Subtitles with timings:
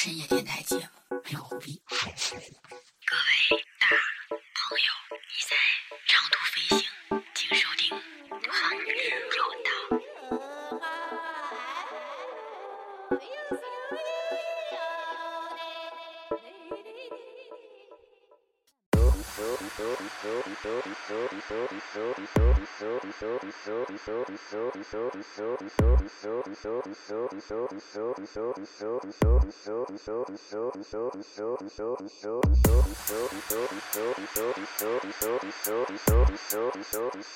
[0.00, 0.39] 深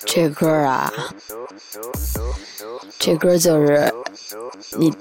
[0.05, 0.91] 这歌啊，
[2.97, 3.93] 这歌就是
[4.77, 4.91] 你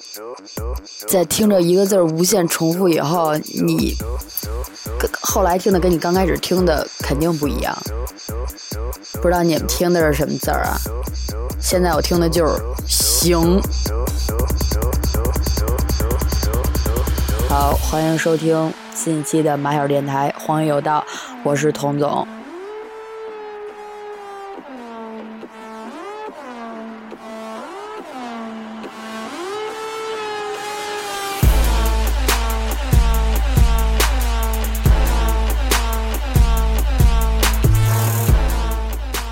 [1.06, 3.96] 在听着一个字无限重复以后，你
[5.22, 7.74] 后来听的跟你刚开始听的肯定不一样。
[9.14, 10.76] 不知道你们听的是什么字儿啊？
[11.60, 13.60] 现在我听的就是“行”。
[17.48, 21.04] 好，欢迎收听新一期的马小电台《荒野有道》，
[21.42, 22.26] 我是童总。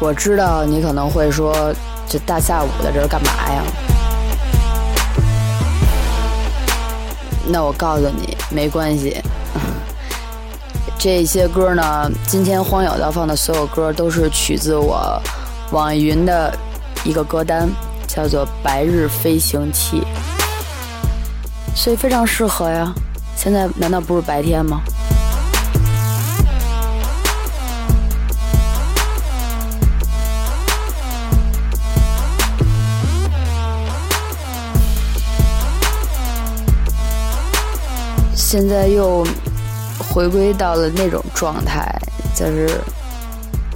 [0.04, 1.72] 我知道你可能会说，
[2.12, 3.64] 这大下午的这是干嘛呀？
[7.46, 9.16] 那我告诉你，没关系。
[11.00, 15.18] 这些歌呢，今天荒友道放的所有歌都是取自我
[15.70, 16.54] 网易云的
[17.02, 17.66] 一个歌单，
[18.06, 20.02] 叫做《白日飞行器》，
[21.74, 22.92] 所以非常适合呀。
[23.34, 24.82] 现在难道不是白天吗？
[38.52, 39.24] 现在又
[39.98, 41.90] 回归到了那种状态，
[42.36, 42.68] 就是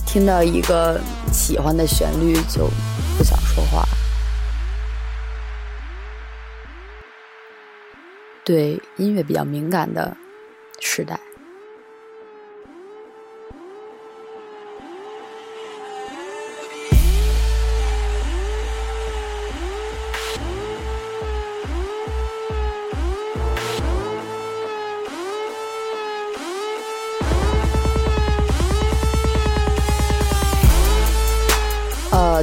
[0.04, 1.00] 听到一个
[1.32, 2.68] 喜欢的旋律就
[3.16, 3.88] 不想说话，
[8.44, 10.14] 对音乐比较敏感的
[10.78, 11.18] 时代。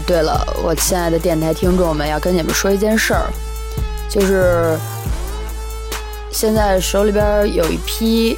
[0.05, 3.31] 对了，我亲爱的电台听众们，要跟你们说一件事儿，
[4.09, 4.77] 就是
[6.29, 8.37] 现在手里边有一批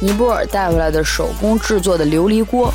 [0.00, 2.70] 尼泊尔带回来的手工制作的琉璃锅，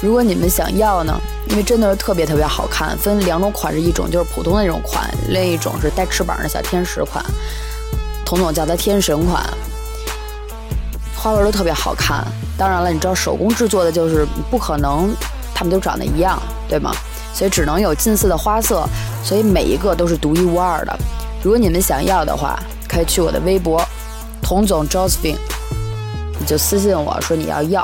[0.00, 1.14] 如果你们想要呢，
[1.50, 7.22] 因为真的是特别特别好看，分两种款式，一种就是普通的那种款，另一种是带翅膀的小天使款，
[8.24, 9.44] 统统叫它天神款，
[11.14, 12.26] 花纹都特别好看。
[12.56, 15.14] 当然了，你知道手工制作的就是不可能。
[15.54, 16.92] 他们都长得一样，对吗？
[17.32, 18.88] 所以只能有近似的花色，
[19.24, 20.96] 所以每一个都是独一无二的。
[21.42, 23.84] 如果你们想要的话，可以去我的微博
[24.40, 25.36] “童总 Josephine”，
[26.38, 27.82] 你就私信我说你要要，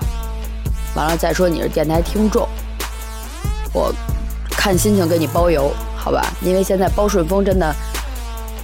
[0.94, 2.48] 完了再说你是电台听众，
[3.72, 3.92] 我
[4.50, 6.24] 看心情给你包邮，好吧？
[6.42, 7.74] 因为现在包顺丰真的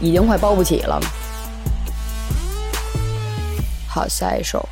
[0.01, 1.01] 已经快包不起了。
[3.89, 4.69] 好，下一首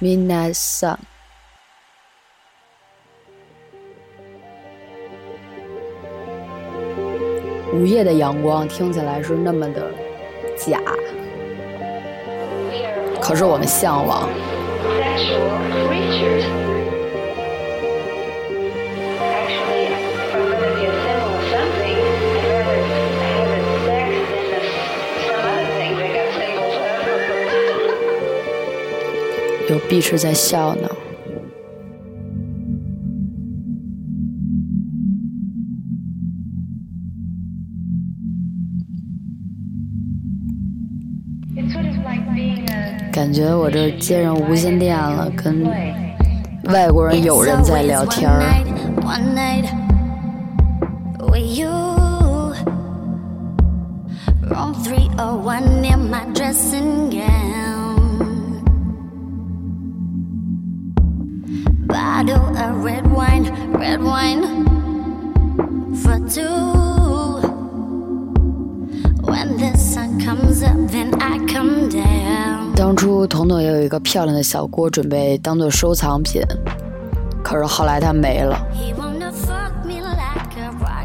[0.04, 0.94] 《Midnight Sun》。
[7.72, 9.90] 午夜的阳光听起来是那么的
[10.56, 10.78] 假，
[13.20, 14.28] 可是我们向往。
[29.70, 30.90] 有碧池在笑呢。
[43.12, 45.64] 感觉我这接上无线电了，跟
[46.64, 48.42] 外国人友人在聊天儿。
[72.92, 76.42] 当初彤彤也有一个漂亮的小锅，准备当做收藏品，
[77.42, 78.54] 可是后来它没了，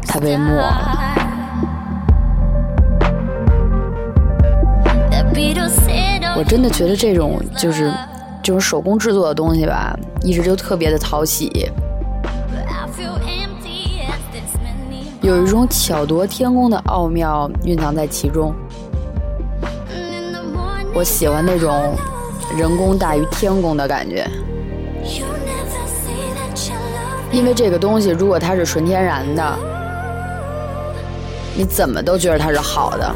[0.06, 0.70] 它被没了。
[6.36, 7.90] 我真的觉得这种就是
[8.42, 11.70] 这种手工制作的东西吧，一直就特别的讨喜，
[15.22, 18.54] 有一种巧夺天工的奥妙蕴藏在其中。
[20.94, 21.96] 我喜欢那种
[22.56, 24.26] 人工大于天工的感觉，
[27.30, 29.58] 因为这个东西如果它是纯天然的，
[31.54, 33.14] 你怎么都觉得它是好的。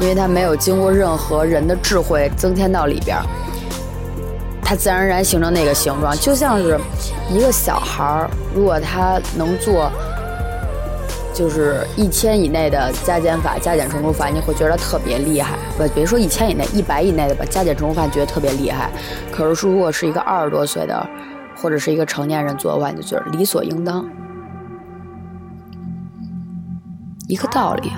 [0.00, 3.22] 因为它没有经过任何人的智慧增添到里边儿，
[4.62, 6.80] 它自然而然形成那个形状，就像是
[7.30, 9.92] 一个小孩儿，如果他能做
[11.32, 15.56] 就是一千以内的加减法、加减乘除法，你会觉得特别厉害。
[15.76, 18.90] 不，别说一千以内，一百以内的吧，加减乘除法觉得特别厉害。
[19.32, 21.08] 可是说，如果是一个二十多岁的，
[21.56, 24.04] 或者是一个成年人做的话，你就觉得理所应当，
[27.28, 27.90] 一个道理。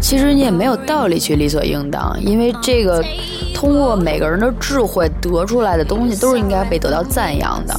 [0.00, 3.04] 其实你也没有道理去理所应当，因为这个
[3.58, 7.74] 通过每个人的智慧得出来的东西，都是应该被得到赞扬的。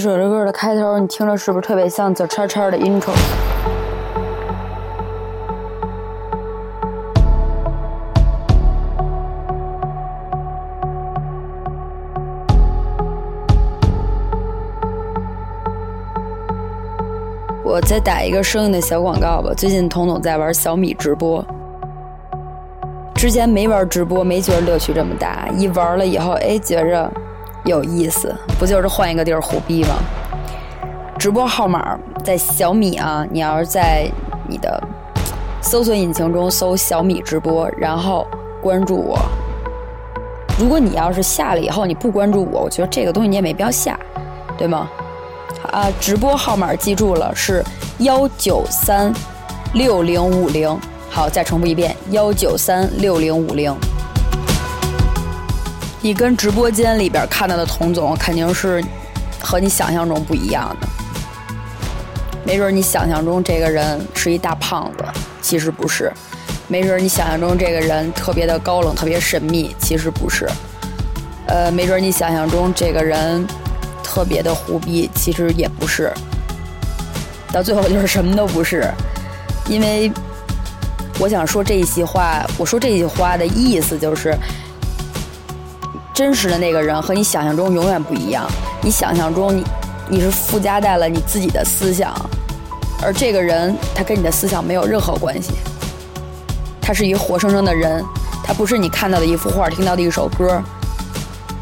[0.00, 3.10] 这首歌的开头，你听着是不是特别像走叉叉的 intro？
[17.64, 19.52] 我再打一个声音的小广告吧。
[19.56, 21.44] 最近彤彤在玩小米直播，
[23.16, 27.10] 之前没玩直播，没觉得乐趣这么大，一玩了以后，哎，觉着。
[27.68, 29.90] 有意思，不就是换一个地儿胡逼吗？
[31.18, 34.08] 直播号码在小米啊，你要是在
[34.48, 34.82] 你的
[35.60, 38.26] 搜索引擎中搜小米直播，然后
[38.62, 39.18] 关注我。
[40.58, 43.98] 如果你要是下了以后你不关注我，我觉得这个东西你也没必要下，
[44.56, 44.88] 对吗？
[45.70, 47.64] 啊，直播号码记住了是
[47.98, 49.12] 幺九三
[49.74, 50.78] 六零五零。
[51.10, 53.74] 好，再重复一遍幺九三六零五零。
[56.00, 58.82] 你跟直播间里边看到的童总肯定是
[59.40, 60.86] 和你想象中不一样的，
[62.44, 65.04] 没准你想象中这个人是一大胖子，
[65.42, 66.08] 其实不是；
[66.68, 70.46] 没准你想象中这个人特别的高冷、特别神秘，其实不是；
[71.48, 73.44] 呃，没准你想象中这个人
[74.02, 76.12] 特别的虎逼，其实也不是。
[77.52, 78.88] 到最后就是什么都不是，
[79.68, 80.12] 因为
[81.18, 84.32] 我想说这一席话，我说这句话的意思就是。
[86.18, 88.44] 真实的那个人和你想象中永远不一样。
[88.82, 89.64] 你想象中你
[90.08, 92.12] 你是附加在了你自己的思想，
[93.00, 95.52] 而这个人他跟你的思想没有任何关系。
[96.82, 98.04] 他是一个活生生的人，
[98.42, 100.60] 他不是你看到的一幅画、听到的一首歌。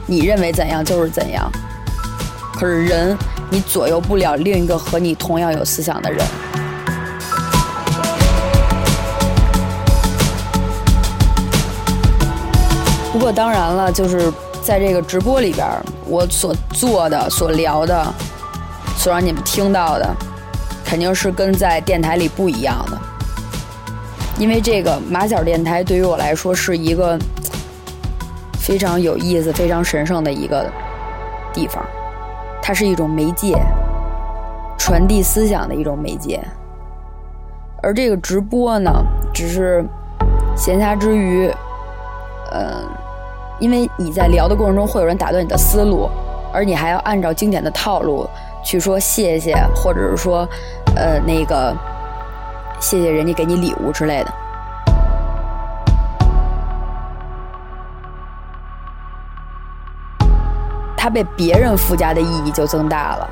[0.06, 1.52] 你认为怎样就是怎样。
[2.54, 3.14] 可是人，
[3.50, 6.26] 你左右不了另一个和你同样有思想的人。
[13.12, 14.32] 不过当然了，就是。
[14.66, 15.64] 在这个直播里边，
[16.08, 18.04] 我所做的、所聊的、
[18.96, 20.12] 所让你们听到的，
[20.84, 22.98] 肯定是跟在电台里不一样的。
[24.40, 27.16] 因为这个马小电台对于我来说是一个
[28.58, 30.68] 非常有意思、非常神圣的一个
[31.54, 31.80] 地方，
[32.60, 33.56] 它是一种媒介，
[34.76, 36.42] 传递思想的一种媒介。
[37.84, 38.90] 而这个直播呢，
[39.32, 39.84] 只是
[40.56, 41.48] 闲暇之余，
[42.50, 42.84] 嗯。
[43.58, 46.10] 因为你在聊的过程中会有人打断你的思路，
[46.52, 48.28] 而你还要按照经典的套路
[48.62, 50.46] 去说谢谢，或者是说，
[50.94, 51.74] 呃，那个
[52.78, 54.32] 谢谢人家给你礼物之类的。
[60.96, 63.30] 它被别人附加的意义就增大了。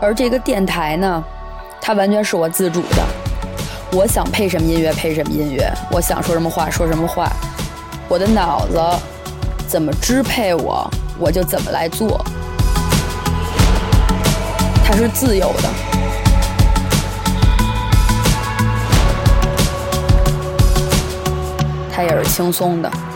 [0.00, 1.24] 而这个电台呢，
[1.80, 3.02] 它完全是我自主的，
[3.90, 7.32] 我想配什么音乐配什么音乐，我想说什么话说什么话，
[8.06, 8.80] 我的脑子
[9.66, 12.22] 怎么支配我，我就怎么来做，
[14.84, 15.68] 它是自由的，
[21.90, 23.07] 它也是轻松的。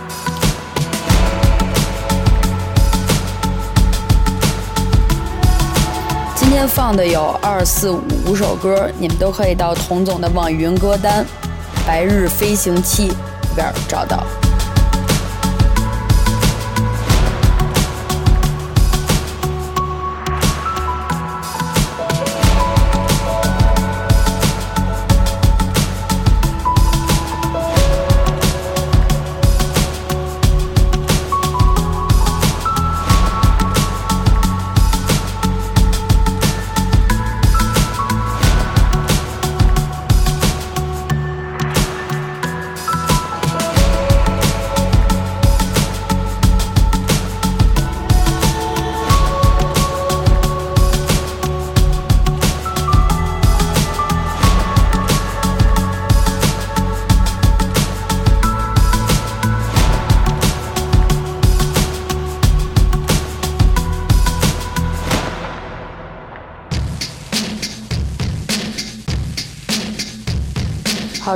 [6.53, 11.25] 今天放的有二四五五首歌，你们都可以到童总的网云歌单
[11.87, 13.17] 《白日飞行器》里
[13.57, 14.23] 边找到。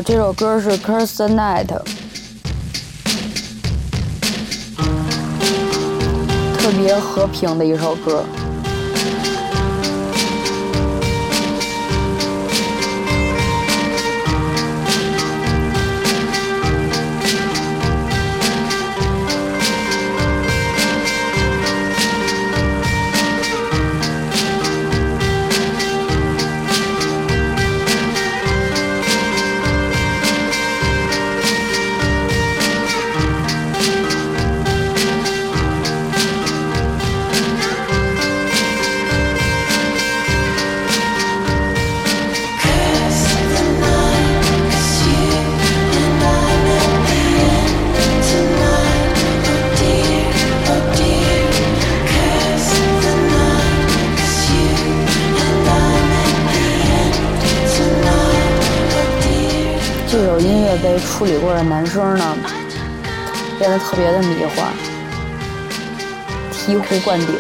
[0.03, 1.67] 这首歌是《Curse the Night》，
[6.59, 8.23] 特别和平的一首歌。
[60.99, 62.37] 处理过的男生呢，
[63.59, 64.67] 变得特别的迷幻，
[66.53, 67.37] 醍醐灌顶。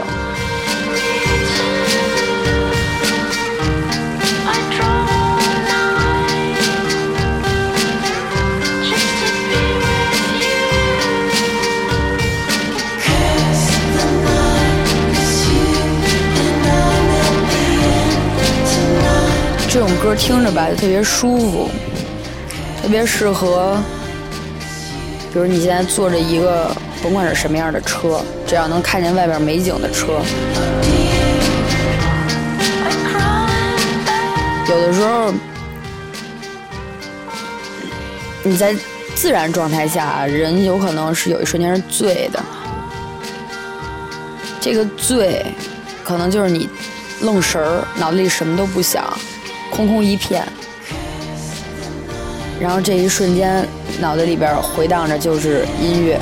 [19.69, 21.71] 这种歌听着吧，特别舒服。
[22.87, 23.77] 特别适合，
[25.33, 26.71] 比如你现在坐着一个
[27.03, 30.23] 甭管是什么样的车，只要能看见外边美景的车，
[34.69, 35.35] 有的时候
[38.45, 38.73] 你在
[39.17, 42.41] 自然状态下，人有可能是有一瞬间是醉的，
[44.61, 45.45] 这个醉
[46.05, 46.69] 可能就是你
[47.23, 49.05] 愣神儿，脑子里什么都不想，
[49.73, 50.47] 空空一片。
[52.61, 53.67] 然后这一瞬间，
[54.01, 56.19] 脑袋里边回荡着就是音乐。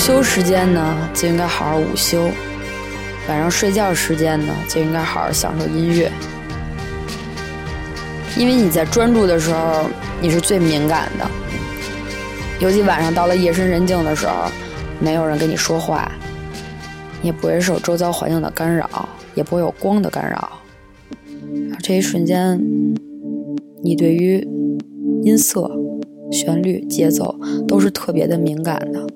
[0.00, 2.30] 休时间呢，就应该好好午休；
[3.28, 6.10] 晚上睡觉时间呢，就应该好好享受音乐。
[8.34, 9.84] 因为你在专注的时候，
[10.18, 11.30] 你是最敏感的，
[12.60, 14.50] 尤其晚上到了夜深人静的时候，
[14.98, 16.10] 没有人跟你说话，
[17.22, 20.50] 也不会受周遭环境的干扰，也不会有光的干扰。
[21.82, 22.58] 这一瞬间，
[23.84, 24.40] 你对于
[25.24, 25.70] 音色、
[26.32, 27.38] 旋律、节奏
[27.68, 29.06] 都是特别的敏感的。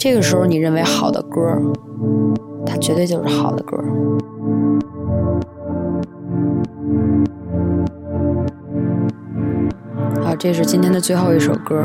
[0.00, 1.60] 这个时候，你认为好的歌，
[2.64, 3.76] 它绝对就是好的歌。
[10.24, 11.84] 好，这是今天的最后一首歌，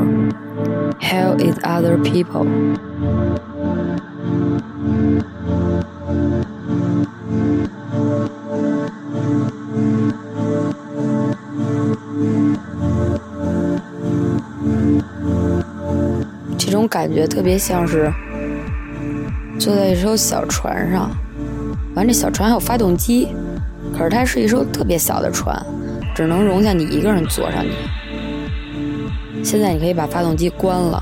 [1.03, 2.47] 《Hell is Other People》。
[16.75, 18.11] 这种感觉特别像是
[19.57, 21.09] 坐在一艘小船上，
[21.95, 23.29] 完这小船还有发动机，
[23.93, 25.57] 可是它是一艘特别小的船，
[26.13, 27.71] 只能容下你一个人坐上去。
[29.41, 31.01] 现在你可以把发动机关了，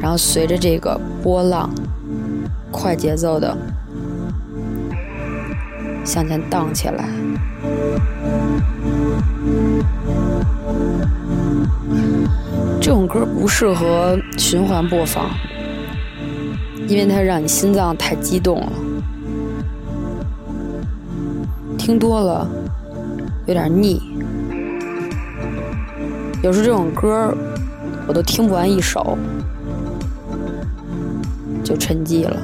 [0.00, 1.68] 然后随着这个波浪，
[2.70, 3.58] 快节奏的
[6.04, 7.08] 向前荡起来。
[12.80, 14.18] 这种歌不适合
[14.52, 15.30] 循环播放，
[16.86, 18.72] 因为它让你心脏太激动了，
[21.78, 22.46] 听多了
[23.46, 24.02] 有点腻。
[26.42, 27.34] 有时这种歌
[28.06, 29.16] 我都听不完一首，
[31.64, 32.36] 就沉寂了。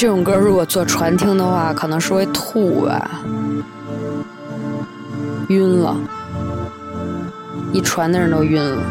[0.00, 3.20] 这种歌如果坐船听的话，可能是会吐吧，
[5.48, 5.94] 晕了，
[7.70, 8.82] 一船的人都晕了。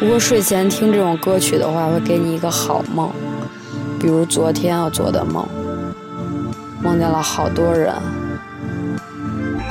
[0.00, 3.10] 不过睡前听这种歌曲的话，会给你一个好梦，
[4.00, 5.46] 比如昨天我做的梦，
[6.82, 7.94] 梦见了好多人。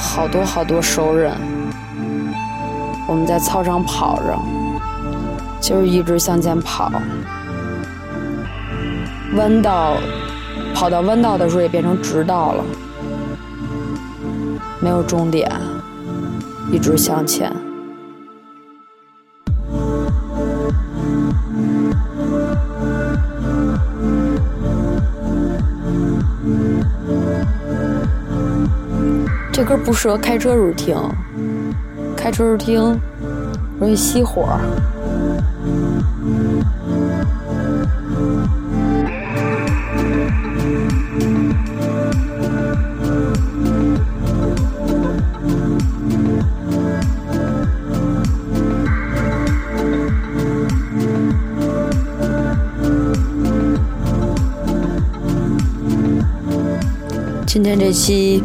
[0.04, 1.34] 好多好多熟人，
[3.08, 4.38] 我们在操场跑着，
[5.60, 6.92] 就是一直向前跑，
[9.36, 9.96] 弯道，
[10.76, 12.64] 跑到弯道的时候也变成直道了，
[14.80, 15.50] 没有终点，
[16.72, 17.52] 一直向前。
[29.54, 30.98] 这歌不适合开车时候听，
[32.18, 33.00] 开车时候听
[33.80, 34.60] 容易熄火。
[57.46, 58.44] 今天这期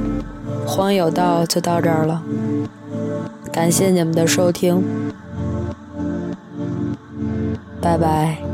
[0.78, 2.22] 光有道就到这儿了，
[3.50, 4.80] 感谢你们的收听，
[7.80, 8.47] 拜拜。